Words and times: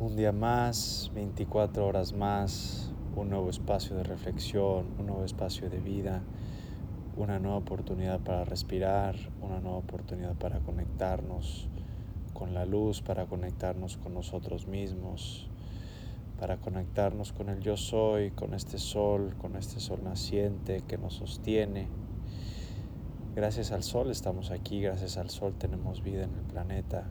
Un 0.00 0.16
día 0.16 0.32
más, 0.32 1.10
24 1.14 1.86
horas 1.86 2.14
más, 2.14 2.90
un 3.14 3.28
nuevo 3.28 3.50
espacio 3.50 3.94
de 3.96 4.02
reflexión, 4.02 4.86
un 4.98 5.06
nuevo 5.06 5.26
espacio 5.26 5.68
de 5.68 5.78
vida, 5.78 6.22
una 7.18 7.38
nueva 7.38 7.58
oportunidad 7.58 8.18
para 8.20 8.46
respirar, 8.46 9.14
una 9.42 9.60
nueva 9.60 9.76
oportunidad 9.76 10.34
para 10.36 10.60
conectarnos 10.60 11.68
con 12.32 12.54
la 12.54 12.64
luz, 12.64 13.02
para 13.02 13.26
conectarnos 13.26 13.98
con 13.98 14.14
nosotros 14.14 14.66
mismos, 14.66 15.50
para 16.38 16.56
conectarnos 16.56 17.34
con 17.34 17.50
el 17.50 17.60
yo 17.60 17.76
soy, 17.76 18.30
con 18.30 18.54
este 18.54 18.78
sol, 18.78 19.34
con 19.36 19.54
este 19.54 19.80
sol 19.80 20.00
naciente 20.02 20.82
que 20.88 20.96
nos 20.96 21.12
sostiene 21.12 21.88
Gracias 23.32 23.70
al 23.70 23.84
sol 23.84 24.10
estamos 24.10 24.50
aquí, 24.50 24.80
gracias 24.80 25.16
al 25.16 25.30
sol 25.30 25.54
tenemos 25.56 26.02
vida 26.02 26.24
en 26.24 26.34
el 26.34 26.44
planeta. 26.46 27.04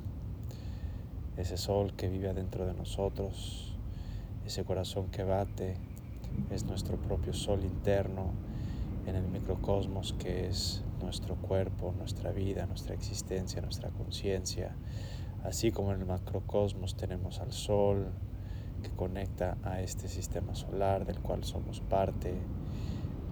Ese 1.40 1.56
sol 1.56 1.94
que 1.94 2.10
vive 2.10 2.28
adentro 2.28 2.66
de 2.66 2.74
nosotros, 2.74 3.74
ese 4.46 4.66
corazón 4.66 5.10
que 5.10 5.24
bate, 5.24 5.78
es 6.52 6.66
nuestro 6.66 6.98
propio 6.98 7.32
sol 7.32 7.64
interno 7.64 8.34
en 9.08 9.16
el 9.16 9.26
microcosmos 9.26 10.12
que 10.20 10.48
es 10.48 10.84
nuestro 11.02 11.36
cuerpo, 11.36 11.94
nuestra 11.98 12.34
vida, 12.34 12.66
nuestra 12.66 12.94
existencia, 12.94 13.62
nuestra 13.62 13.90
conciencia. 13.90 14.76
Así 15.46 15.72
como 15.72 15.94
en 15.94 16.02
el 16.02 16.06
macrocosmos 16.06 16.98
tenemos 16.98 17.40
al 17.40 17.54
sol 17.54 18.12
que 18.84 18.90
conecta 18.90 19.58
a 19.64 19.80
este 19.80 20.10
sistema 20.10 20.56
solar 20.56 21.06
del 21.06 21.22
cual 21.22 21.46
somos 21.46 21.80
parte, 21.80 22.34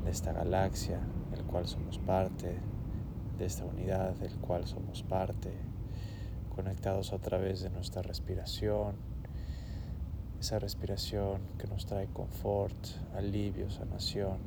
de 0.05 0.11
esta 0.11 0.31
galaxia 0.31 1.01
del 1.31 1.43
cual 1.43 1.67
somos 1.67 1.99
parte, 1.99 2.57
de 3.37 3.45
esta 3.45 3.65
unidad 3.65 4.15
del 4.15 4.37
cual 4.37 4.65
somos 4.65 5.03
parte, 5.03 5.66
conectados 6.57 7.13
a 7.13 7.19
través 7.19 7.61
de 7.61 7.69
nuestra 7.69 8.01
respiración, 8.01 8.95
esa 10.39 10.57
respiración 10.57 11.39
que 11.59 11.67
nos 11.67 11.85
trae 11.85 12.07
confort, 12.07 12.75
alivio, 13.15 13.69
sanación, 13.69 14.37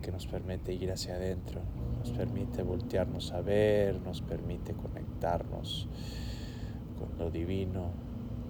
que 0.00 0.10
nos 0.10 0.26
permite 0.26 0.72
ir 0.72 0.90
hacia 0.90 1.16
adentro, 1.16 1.60
nos 1.98 2.12
permite 2.12 2.62
voltearnos 2.62 3.32
a 3.32 3.42
ver, 3.42 4.00
nos 4.00 4.22
permite 4.22 4.72
conectarnos 4.72 5.86
con 6.98 7.18
lo 7.18 7.30
divino, 7.30 7.90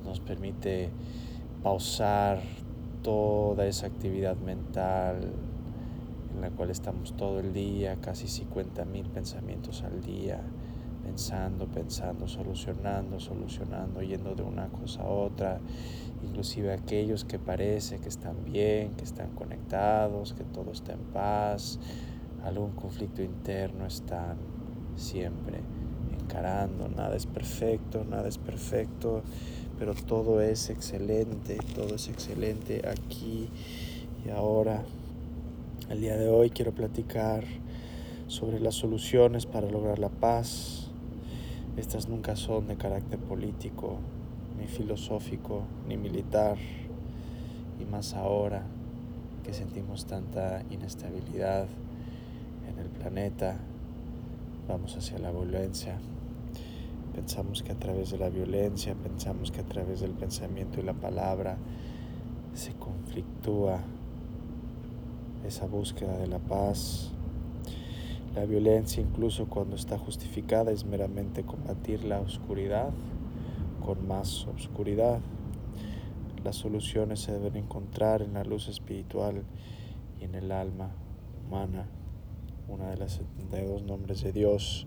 nos 0.04 0.20
permite 0.20 0.90
pausar 1.64 2.40
toda 3.02 3.66
esa 3.66 3.88
actividad 3.88 4.36
mental, 4.36 5.32
en 6.32 6.40
la 6.40 6.50
cual 6.50 6.70
estamos 6.70 7.16
todo 7.16 7.40
el 7.40 7.52
día, 7.52 7.96
casi 8.00 8.28
50 8.28 8.84
mil 8.84 9.06
pensamientos 9.06 9.82
al 9.82 10.00
día, 10.00 10.40
pensando, 11.08 11.66
pensando, 11.66 12.28
solucionando, 12.28 13.18
solucionando, 13.18 14.02
yendo 14.02 14.34
de 14.34 14.42
una 14.42 14.68
cosa 14.68 15.02
a 15.02 15.08
otra, 15.08 15.58
inclusive 16.22 16.70
aquellos 16.70 17.24
que 17.24 17.38
parece 17.38 17.98
que 17.98 18.10
están 18.10 18.44
bien, 18.44 18.92
que 18.94 19.04
están 19.04 19.30
conectados, 19.30 20.34
que 20.34 20.44
todo 20.44 20.70
está 20.70 20.92
en 20.92 21.04
paz, 21.14 21.78
algún 22.44 22.72
conflicto 22.72 23.22
interno 23.22 23.86
están 23.86 24.36
siempre 24.96 25.60
encarando, 26.20 26.88
nada 26.88 27.16
es 27.16 27.24
perfecto, 27.24 28.04
nada 28.04 28.28
es 28.28 28.36
perfecto, 28.36 29.22
pero 29.78 29.94
todo 29.94 30.42
es 30.42 30.68
excelente, 30.68 31.56
todo 31.74 31.94
es 31.94 32.08
excelente 32.08 32.82
aquí 32.86 33.48
y 34.26 34.28
ahora. 34.28 34.82
El 35.88 36.02
día 36.02 36.18
de 36.18 36.28
hoy 36.28 36.50
quiero 36.50 36.72
platicar 36.72 37.44
sobre 38.26 38.60
las 38.60 38.74
soluciones 38.74 39.46
para 39.46 39.70
lograr 39.70 39.98
la 39.98 40.10
paz. 40.10 40.77
Estas 41.78 42.08
nunca 42.08 42.34
son 42.34 42.66
de 42.66 42.74
carácter 42.74 43.20
político, 43.20 43.98
ni 44.58 44.66
filosófico, 44.66 45.62
ni 45.86 45.96
militar, 45.96 46.56
y 47.78 47.84
más 47.84 48.14
ahora 48.14 48.64
que 49.44 49.54
sentimos 49.54 50.04
tanta 50.04 50.64
inestabilidad 50.70 51.68
en 52.68 52.80
el 52.80 52.88
planeta, 52.88 53.58
vamos 54.66 54.96
hacia 54.96 55.20
la 55.20 55.30
violencia. 55.30 55.96
Pensamos 57.14 57.62
que 57.62 57.70
a 57.70 57.76
través 57.76 58.10
de 58.10 58.18
la 58.18 58.28
violencia, 58.28 58.96
pensamos 58.96 59.52
que 59.52 59.60
a 59.60 59.64
través 59.64 60.00
del 60.00 60.14
pensamiento 60.14 60.80
y 60.80 60.82
la 60.82 60.94
palabra 60.94 61.58
se 62.54 62.72
conflictúa 62.72 63.78
esa 65.46 65.66
búsqueda 65.66 66.18
de 66.18 66.26
la 66.26 66.40
paz. 66.40 67.12
La 68.34 68.44
violencia, 68.44 69.02
incluso 69.02 69.46
cuando 69.46 69.76
está 69.76 69.98
justificada, 69.98 70.70
es 70.70 70.84
meramente 70.84 71.44
combatir 71.44 72.04
la 72.04 72.20
oscuridad 72.20 72.90
con 73.84 74.06
más 74.06 74.46
oscuridad. 74.46 75.20
Las 76.44 76.56
soluciones 76.56 77.20
se 77.20 77.32
deben 77.32 77.56
encontrar 77.56 78.22
en 78.22 78.34
la 78.34 78.44
luz 78.44 78.68
espiritual 78.68 79.42
y 80.20 80.24
en 80.24 80.34
el 80.34 80.52
alma 80.52 80.90
humana, 81.46 81.86
una 82.68 82.90
de 82.90 82.96
las 82.96 83.12
72 83.12 83.82
nombres 83.82 84.22
de 84.22 84.32
Dios 84.32 84.86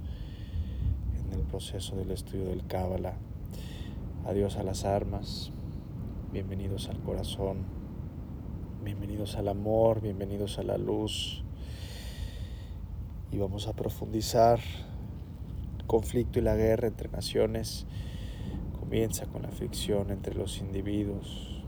en 1.19 1.37
el 1.37 1.45
proceso 1.45 1.95
del 1.95 2.11
estudio 2.11 2.45
del 2.45 2.65
Cábala. 2.65 3.15
Adiós 4.25 4.55
a 4.57 4.63
las 4.63 4.85
armas, 4.85 5.51
bienvenidos 6.31 6.89
al 6.89 6.99
corazón 6.99 7.81
Bienvenidos 8.83 9.35
al 9.35 9.47
amor, 9.47 10.01
bienvenidos 10.01 10.57
a 10.57 10.63
la 10.63 10.75
luz. 10.75 11.43
Y 13.31 13.37
vamos 13.37 13.69
a 13.69 13.73
profundizar. 13.73 14.59
El 15.79 15.85
conflicto 15.85 16.39
y 16.39 16.41
la 16.41 16.55
guerra 16.55 16.89
entre 16.89 17.09
naciones 17.09 17.85
comienza 18.77 19.25
con 19.25 19.41
la 19.43 19.51
fricción 19.51 20.11
entre 20.11 20.35
los 20.35 20.59
individuos. 20.59 21.63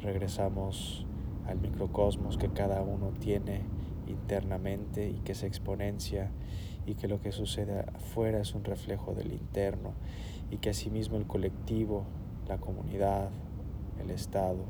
Regresamos 0.00 1.06
al 1.46 1.60
microcosmos 1.60 2.38
que 2.38 2.48
cada 2.48 2.80
uno 2.80 3.12
tiene 3.20 3.60
internamente 4.06 5.10
y 5.10 5.20
que 5.20 5.34
se 5.34 5.46
exponencia 5.46 6.30
y 6.86 6.94
que 6.94 7.06
lo 7.06 7.20
que 7.20 7.32
sucede 7.32 7.84
afuera 7.94 8.40
es 8.40 8.54
un 8.54 8.64
reflejo 8.64 9.14
del 9.14 9.32
interno 9.32 9.92
y 10.50 10.56
que 10.56 10.70
asimismo 10.70 11.18
el 11.18 11.26
colectivo, 11.26 12.06
la 12.48 12.56
comunidad, 12.58 13.28
el 14.02 14.10
Estado, 14.10 14.64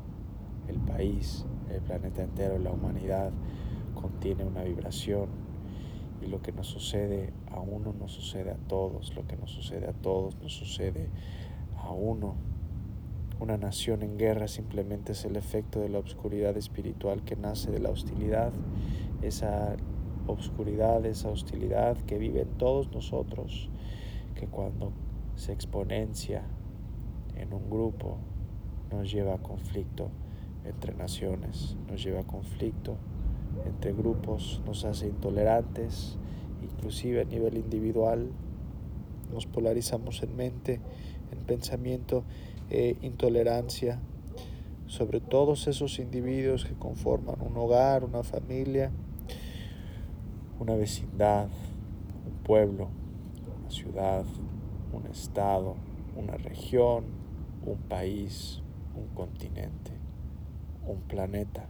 el 0.67 0.79
país, 0.79 1.45
el 1.69 1.81
planeta 1.81 2.23
entero, 2.23 2.59
la 2.59 2.71
humanidad 2.71 3.31
contiene 3.95 4.43
una 4.43 4.63
vibración 4.63 5.42
y 6.23 6.29
lo 6.29 6.41
que 6.41 6.51
nos 6.51 6.67
sucede 6.67 7.33
a 7.51 7.59
uno 7.59 7.93
nos 7.93 8.11
sucede 8.11 8.51
a 8.51 8.57
todos, 8.67 9.15
lo 9.15 9.27
que 9.27 9.35
nos 9.35 9.51
sucede 9.51 9.87
a 9.87 9.93
todos 9.93 10.37
nos 10.41 10.53
sucede 10.53 11.09
a 11.77 11.91
uno. 11.91 12.35
Una 13.39 13.57
nación 13.57 14.03
en 14.03 14.17
guerra 14.17 14.47
simplemente 14.47 15.11
es 15.11 15.25
el 15.25 15.35
efecto 15.35 15.79
de 15.79 15.89
la 15.89 15.99
obscuridad 15.99 16.55
espiritual 16.55 17.23
que 17.23 17.35
nace 17.35 17.71
de 17.71 17.79
la 17.79 17.89
hostilidad, 17.89 18.53
esa 19.21 19.75
obscuridad, 20.27 21.05
esa 21.05 21.29
hostilidad 21.29 21.97
que 21.97 22.17
vive 22.17 22.41
en 22.41 22.57
todos 22.57 22.91
nosotros, 22.91 23.69
que 24.35 24.47
cuando 24.47 24.93
se 25.35 25.51
exponencia 25.51 26.43
en 27.35 27.53
un 27.53 27.69
grupo 27.69 28.17
nos 28.91 29.11
lleva 29.11 29.35
a 29.35 29.37
conflicto 29.39 30.09
entre 30.63 30.93
naciones, 30.93 31.75
nos 31.87 32.01
lleva 32.01 32.21
a 32.21 32.27
conflicto 32.27 32.97
entre 33.65 33.93
grupos, 33.93 34.61
nos 34.65 34.85
hace 34.85 35.07
intolerantes, 35.07 36.17
inclusive 36.61 37.21
a 37.21 37.25
nivel 37.25 37.57
individual, 37.57 38.29
nos 39.31 39.45
polarizamos 39.45 40.21
en 40.23 40.35
mente, 40.35 40.79
en 41.31 41.39
pensamiento, 41.39 42.23
e 42.69 42.97
intolerancia 43.01 43.99
sobre 44.87 45.19
todos 45.19 45.67
esos 45.67 45.99
individuos 45.99 46.65
que 46.65 46.73
conforman 46.73 47.35
un 47.41 47.55
hogar, 47.57 48.03
una 48.03 48.23
familia, 48.23 48.91
una 50.59 50.75
vecindad, 50.75 51.49
un 52.25 52.43
pueblo, 52.43 52.89
una 53.59 53.69
ciudad, 53.69 54.25
un 54.91 55.05
estado, 55.07 55.75
una 56.15 56.37
región, 56.37 57.05
un 57.65 57.77
país, 57.77 58.61
un 58.95 59.07
continente 59.13 60.03
un 60.85 61.01
planeta. 61.01 61.65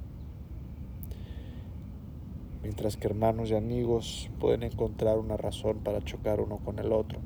Mientras 2.64 2.96
que 2.96 3.08
hermanos 3.08 3.52
y 3.52 3.56
amigos 3.56 4.32
pueden 4.40 4.64
encontrar 4.64 5.20
una 5.20 5.36
razón 5.36 5.80
para 5.80 6.02
chocar 6.02 6.40
uno 6.40 6.58
con 6.58 6.80
el 6.80 6.94
otro. 6.94 7.20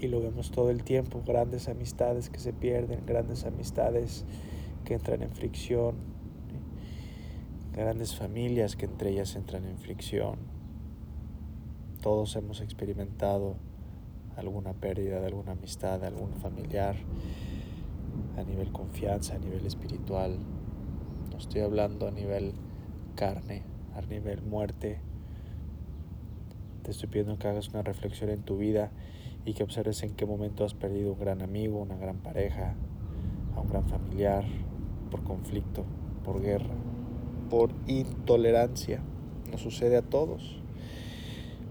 Y 0.00 0.08
lo 0.08 0.20
vemos 0.20 0.50
todo 0.50 0.70
el 0.70 0.82
tiempo, 0.82 1.22
grandes 1.26 1.68
amistades 1.68 2.30
que 2.30 2.38
se 2.38 2.54
pierden, 2.54 3.04
grandes 3.04 3.44
amistades 3.44 4.24
que 4.84 4.94
entran 4.94 5.22
en 5.22 5.30
fricción, 5.32 5.96
grandes 7.74 8.16
familias 8.16 8.76
que 8.76 8.86
entre 8.86 9.10
ellas 9.10 9.36
entran 9.36 9.66
en 9.66 9.76
fricción. 9.76 10.38
Todos 12.00 12.34
hemos 12.36 12.62
experimentado 12.62 13.56
alguna 14.36 14.72
pérdida 14.72 15.20
de 15.20 15.26
alguna 15.26 15.52
amistad, 15.52 16.00
de 16.00 16.06
algún 16.06 16.32
familiar 16.32 16.96
a 18.38 18.44
nivel 18.44 18.72
confianza, 18.72 19.34
a 19.34 19.38
nivel 19.38 19.66
espiritual. 19.66 20.38
No 21.30 21.36
estoy 21.36 21.60
hablando 21.60 22.06
a 22.06 22.10
nivel 22.10 22.52
carne, 23.16 23.64
a 23.98 24.06
nivel 24.06 24.42
muerte. 24.42 25.00
Te 26.82 26.92
estoy 26.92 27.08
pidiendo 27.08 27.38
que 27.38 27.48
hagas 27.48 27.68
una 27.68 27.82
reflexión 27.82 28.30
en 28.30 28.42
tu 28.42 28.56
vida 28.56 28.90
y 29.44 29.54
que 29.54 29.62
observes 29.62 30.02
en 30.02 30.14
qué 30.14 30.26
momento 30.26 30.64
has 30.64 30.74
perdido 30.74 31.12
un 31.12 31.18
gran 31.18 31.42
amigo, 31.42 31.80
una 31.80 31.96
gran 31.96 32.18
pareja, 32.18 32.74
a 33.56 33.60
un 33.60 33.68
gran 33.68 33.86
familiar, 33.88 34.44
por 35.10 35.22
conflicto, 35.24 35.84
por 36.24 36.40
guerra, 36.40 36.74
por 37.50 37.70
intolerancia. 37.86 39.00
Nos 39.50 39.60
sucede 39.60 39.96
a 39.96 40.02
todos. 40.02 40.60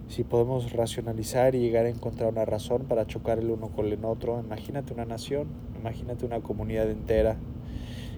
Si 0.08 0.24
podemos 0.24 0.72
racionalizar 0.72 1.54
y 1.56 1.60
llegar 1.60 1.86
a 1.86 1.90
encontrar 1.90 2.32
una 2.32 2.46
razón 2.46 2.84
para 2.84 3.08
chocar 3.08 3.40
el 3.40 3.52
uno 3.52 3.70
con 3.70 3.86
el 3.86 4.06
otro, 4.06 4.40
imagínate 4.40 4.94
una 4.94 5.06
nación, 5.06 5.48
imagínate 5.78 6.26
una 6.26 6.42
comunidad 6.42 6.90
entera 6.90 7.38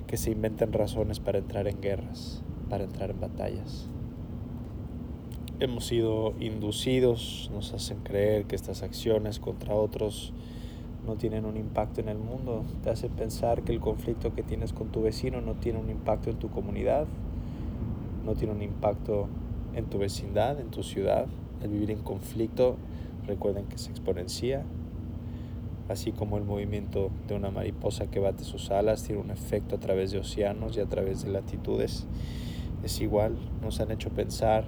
que 0.07 0.17
se 0.17 0.31
inventan 0.31 0.71
razones 0.71 1.19
para 1.19 1.39
entrar 1.39 1.67
en 1.67 1.81
guerras, 1.81 2.43
para 2.69 2.83
entrar 2.83 3.11
en 3.11 3.19
batallas. 3.19 3.89
Hemos 5.61 5.87
sido 5.87 6.33
inducidos, 6.39 7.51
nos 7.53 7.73
hacen 7.73 7.97
creer 7.99 8.45
que 8.45 8.55
estas 8.55 8.81
acciones 8.81 9.39
contra 9.39 9.75
otros 9.75 10.31
no 11.05 11.17
tienen 11.17 11.43
un 11.43 11.57
impacto 11.57 11.99
en 11.99 12.07
el 12.07 12.17
mundo, 12.17 12.63
te 12.81 12.89
hacen 12.89 13.11
pensar 13.11 13.63
que 13.63 13.73
el 13.73 13.81
conflicto 13.81 14.33
que 14.33 14.41
tienes 14.41 14.71
con 14.71 14.87
tu 14.87 15.01
vecino 15.01 15.41
no 15.41 15.55
tiene 15.55 15.79
un 15.79 15.89
impacto 15.89 16.29
en 16.29 16.37
tu 16.37 16.49
comunidad, 16.49 17.07
no 18.25 18.35
tiene 18.35 18.53
un 18.53 18.61
impacto 18.61 19.27
en 19.75 19.83
tu 19.87 19.97
vecindad, 19.97 20.61
en 20.61 20.69
tu 20.69 20.81
ciudad. 20.81 21.25
El 21.61 21.71
vivir 21.71 21.91
en 21.91 22.03
conflicto, 22.03 22.77
recuerden 23.27 23.65
que 23.65 23.77
se 23.77 23.91
exponencia, 23.91 24.63
así 25.89 26.13
como 26.13 26.37
el 26.37 26.45
movimiento 26.45 27.11
de 27.27 27.35
una 27.35 27.51
mariposa 27.51 28.07
que 28.09 28.21
bate 28.21 28.45
sus 28.45 28.71
alas 28.71 29.03
tiene 29.03 29.19
un 29.19 29.29
efecto 29.29 29.75
a 29.75 29.79
través 29.81 30.11
de 30.11 30.19
océanos 30.19 30.77
y 30.77 30.79
a 30.79 30.85
través 30.85 31.25
de 31.25 31.31
latitudes. 31.33 32.07
Es 32.81 33.01
igual, 33.01 33.35
nos 33.61 33.81
han 33.81 33.91
hecho 33.91 34.09
pensar 34.09 34.63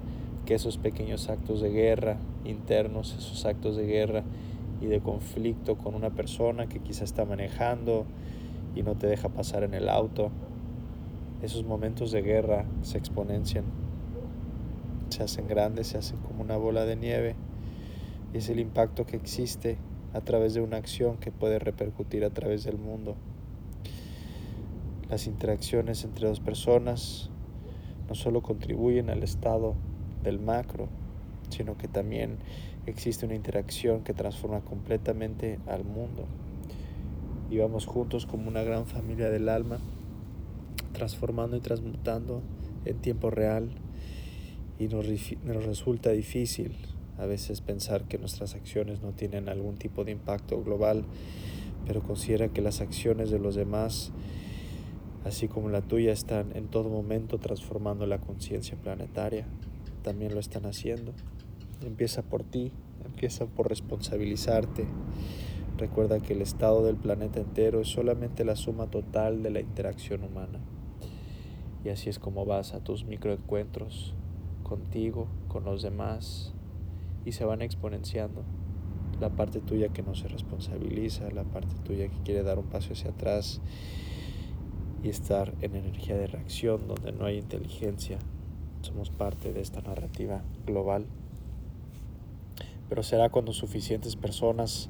que 0.46 0.56
esos 0.56 0.78
pequeños 0.78 1.30
actos 1.30 1.62
de 1.62 1.70
guerra 1.70 2.18
internos, 2.46 3.16
esos 3.18 3.46
actos 3.46 3.76
de 3.76 3.86
guerra 3.86 4.24
y 4.82 4.86
de 4.88 5.00
conflicto 5.00 5.78
con 5.78 5.96
una 5.96 6.10
persona 6.10 6.68
que 6.68 6.80
quizá 6.80 7.04
está 7.04 7.26
manejando 7.26 8.06
y 8.76 8.84
no 8.84 8.96
te 8.96 9.08
deja 9.08 9.30
pasar 9.30 9.64
en 9.64 9.74
el 9.74 9.90
auto, 9.90 10.32
esos 11.42 11.64
momentos 11.66 12.12
de 12.12 12.22
guerra 12.22 12.66
se 12.82 12.98
exponencian, 12.98 13.66
se 15.10 15.24
hacen 15.24 15.48
grandes, 15.48 15.88
se 15.88 15.98
hacen 15.98 16.18
como 16.20 16.42
una 16.42 16.58
bola 16.58 16.86
de 16.86 16.96
nieve 16.96 17.36
y 18.34 18.38
es 18.38 18.50
el 18.50 18.60
impacto 18.60 19.06
que 19.06 19.18
existe 19.18 19.78
a 20.14 20.22
través 20.22 20.54
de 20.54 20.62
una 20.62 20.78
acción 20.78 21.18
que 21.18 21.32
puede 21.32 21.60
repercutir 21.60 22.26
a 22.26 22.30
través 22.32 22.64
del 22.64 22.78
mundo. 22.78 23.16
Las 25.10 25.28
interacciones 25.28 26.04
entre 26.04 26.28
dos 26.28 26.40
personas 26.40 27.30
no 28.08 28.16
solo 28.16 28.42
contribuyen 28.42 29.10
al 29.10 29.24
estado 29.24 29.76
del 30.24 30.40
macro, 30.40 30.88
sino 31.50 31.78
que 31.78 31.88
también 31.88 32.38
existe 32.86 33.26
una 33.26 33.36
interacción 33.36 34.04
que 34.04 34.14
transforma 34.14 34.62
completamente 34.62 35.60
al 35.68 35.84
mundo. 35.84 36.26
Y 37.50 37.58
vamos 37.58 37.86
juntos 37.86 38.26
como 38.26 38.48
una 38.48 38.64
gran 38.64 38.86
familia 38.86 39.30
del 39.30 39.50
alma, 39.50 39.80
transformando 40.94 41.58
y 41.58 41.60
transmutando 41.60 42.42
en 42.86 42.98
tiempo 42.98 43.30
real. 43.30 43.70
Y 44.80 44.88
nos, 44.88 45.06
resulta 45.66 46.12
difícil 46.12 46.76
a 47.18 47.26
veces 47.26 47.62
pensar 47.62 48.06
que 48.06 48.18
nuestras 48.18 48.56
acciones 48.56 49.02
no 49.02 49.12
tienen 49.12 49.48
algún 49.48 49.76
tipo 49.76 50.04
de 50.04 50.12
impacto 50.12 50.64
global, 50.64 51.04
pero 51.86 52.02
considera 52.02 52.48
que 52.48 52.62
las 52.62 52.82
acciones 52.82 53.30
de 53.30 53.38
los 53.38 53.54
demás, 53.54 54.12
así 55.24 55.48
como 55.48 55.70
la 55.70 55.82
tuya, 55.82 56.12
están 56.12 56.56
en 56.56 56.68
todo 56.68 56.90
momento 56.90 57.38
transformando 57.38 58.08
la 58.08 58.20
conciencia 58.20 58.76
planetaria. 58.82 59.46
También 60.04 60.34
lo 60.34 60.40
están 60.40 60.66
haciendo. 60.66 61.14
Empieza 61.86 62.24
por 62.24 62.44
ti, 62.44 62.72
empieza 63.06 63.46
por 63.46 63.70
responsabilizarte. 63.70 64.86
Recuerda 65.78 66.20
que 66.20 66.34
el 66.34 66.42
estado 66.42 66.84
del 66.84 66.96
planeta 66.96 67.40
entero 67.40 67.82
es 67.82 67.88
solamente 67.88 68.46
la 68.46 68.56
suma 68.56 68.88
total 68.88 69.42
de 69.44 69.52
la 69.52 69.62
interacción 69.62 70.24
humana. 70.24 70.60
Y 71.84 71.90
así 71.90 72.10
es 72.10 72.20
como 72.20 72.46
vas 72.46 72.74
a 72.74 72.84
tus 72.84 73.06
microencuentros 73.06 74.14
contigo, 74.64 75.28
con 75.48 75.66
los 75.66 75.82
demás, 75.82 76.54
y 77.26 77.32
se 77.32 77.46
van 77.46 77.62
exponenciando. 77.62 78.44
La 79.20 79.30
parte 79.30 79.60
tuya 79.60 79.90
que 79.90 80.02
no 80.02 80.16
se 80.16 80.28
responsabiliza, 80.28 81.30
la 81.32 81.44
parte 81.44 81.76
tuya 81.84 82.08
que 82.08 82.22
quiere 82.24 82.44
dar 82.44 82.60
un 82.60 82.66
paso 82.66 82.94
hacia 82.94 83.12
atrás 83.12 83.62
y 85.04 85.10
estar 85.10 85.54
en 85.62 85.76
energía 85.76 86.18
de 86.18 86.28
reacción 86.28 86.88
donde 86.88 87.12
no 87.12 87.26
hay 87.26 87.38
inteligencia. 87.38 88.20
Somos 88.82 89.10
parte 89.10 89.54
de 89.54 89.62
esta 89.62 89.82
narrativa 89.82 90.42
global 90.66 91.06
pero 92.92 93.04
será 93.04 93.30
cuando 93.30 93.54
suficientes 93.54 94.18
personas 94.18 94.90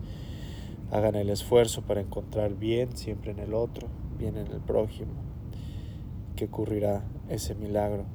hagan 0.90 1.14
el 1.14 1.30
esfuerzo 1.30 1.84
para 1.84 2.02
encontrar 2.02 2.56
bien 2.56 2.98
siempre 2.98 3.30
en 3.30 3.38
el 3.38 3.54
otro, 3.54 3.90
bien 4.18 4.38
en 4.38 4.48
el 4.48 4.60
prójimo, 4.60 5.12
que 6.36 6.46
ocurrirá 6.46 7.04
ese 7.30 7.54
milagro, 7.54 8.06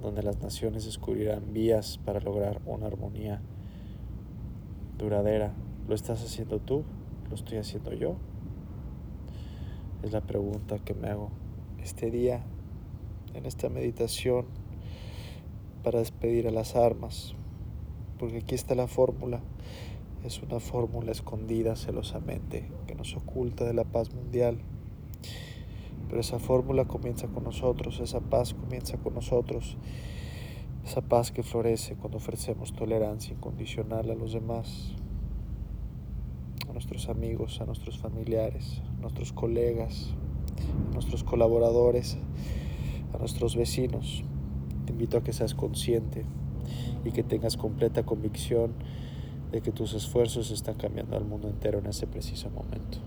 donde 0.00 0.22
las 0.22 0.40
naciones 0.40 0.84
descubrirán 0.84 1.52
vías 1.52 1.98
para 2.04 2.20
lograr 2.20 2.62
una 2.64 2.86
armonía 2.86 3.42
duradera. 4.98 5.52
¿Lo 5.88 5.96
estás 5.96 6.22
haciendo 6.22 6.60
tú? 6.60 6.84
¿Lo 7.28 7.34
estoy 7.34 7.58
haciendo 7.58 7.92
yo? 7.92 8.14
Es 10.04 10.12
la 10.12 10.20
pregunta 10.20 10.78
que 10.78 10.94
me 10.94 11.08
hago 11.08 11.30
este 11.82 12.12
día 12.12 12.44
en 13.34 13.46
esta 13.46 13.68
meditación 13.68 14.46
para 15.84 16.00
despedir 16.00 16.48
a 16.48 16.50
las 16.50 16.74
armas 16.74 17.36
porque 18.18 18.38
aquí 18.38 18.54
está 18.54 18.74
la 18.74 18.86
fórmula. 18.86 19.40
Es 20.24 20.42
una 20.42 20.58
fórmula 20.60 21.12
escondida 21.12 21.76
celosamente 21.76 22.70
que 22.86 22.94
nos 22.94 23.14
oculta 23.16 23.64
de 23.64 23.74
la 23.74 23.84
paz 23.84 24.14
mundial. 24.14 24.58
Pero 26.08 26.20
esa 26.20 26.38
fórmula 26.38 26.86
comienza 26.86 27.28
con 27.28 27.44
nosotros, 27.44 28.00
esa 28.00 28.20
paz 28.20 28.54
comienza 28.54 28.96
con 28.98 29.14
nosotros. 29.14 29.76
Esa 30.86 31.02
paz 31.02 31.32
que 31.32 31.42
florece 31.42 31.96
cuando 31.96 32.18
ofrecemos 32.18 32.74
tolerancia 32.74 33.34
incondicional 33.34 34.10
a 34.10 34.14
los 34.14 34.32
demás, 34.32 34.92
a 36.68 36.72
nuestros 36.72 37.08
amigos, 37.08 37.60
a 37.60 37.66
nuestros 37.66 37.98
familiares, 37.98 38.82
a 38.98 39.00
nuestros 39.00 39.32
colegas, 39.32 40.14
a 40.90 40.94
nuestros 40.94 41.24
colaboradores, 41.24 42.16
a 43.12 43.18
nuestros 43.18 43.56
vecinos. 43.56 44.24
Te 44.84 44.92
invito 44.92 45.16
a 45.16 45.22
que 45.22 45.32
seas 45.32 45.54
consciente 45.54 46.24
y 47.04 47.12
que 47.12 47.22
tengas 47.22 47.56
completa 47.56 48.04
convicción 48.04 48.72
de 49.52 49.60
que 49.60 49.72
tus 49.72 49.94
esfuerzos 49.94 50.50
están 50.50 50.74
cambiando 50.74 51.16
al 51.16 51.24
mundo 51.24 51.48
entero 51.48 51.78
en 51.78 51.86
ese 51.86 52.06
preciso 52.06 52.50
momento. 52.50 52.98